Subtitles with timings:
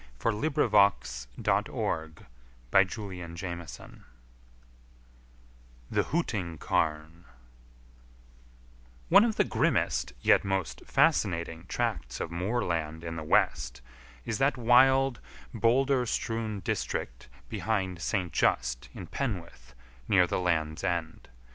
[0.25, 2.25] [Illustration: The Lizard]
[5.93, 7.25] THE HOOTING CARN
[9.09, 13.81] One of the grimmest yet most fascinating tracts of moorland in the West
[14.25, 15.19] is that wild,
[15.53, 18.33] boulder strewn district behind St.
[18.33, 19.75] Just in Penwith,
[20.07, 21.29] near the Land's End.